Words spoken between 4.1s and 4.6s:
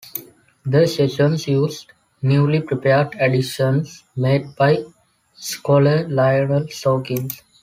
made